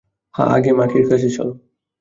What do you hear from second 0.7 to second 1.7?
মাকির কাছে চলো।